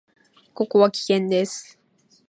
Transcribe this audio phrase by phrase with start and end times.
[0.55, 1.77] ここは危険です。